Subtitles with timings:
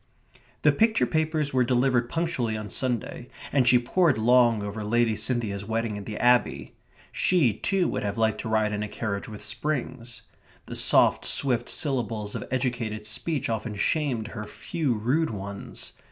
[0.63, 5.63] The picture papers were delivered punctually on Sunday, and she pored long over Lady Cynthia's
[5.63, 6.73] wedding at the Abbey.
[7.11, 10.23] She, too, would have liked to ride in a carriage with springs.
[10.65, 15.93] The soft, swift syllables of educated speech often shamed her few rude ones.